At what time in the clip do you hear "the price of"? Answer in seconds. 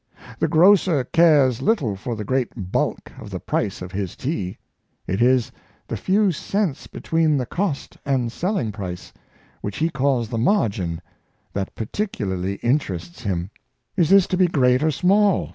3.29-3.91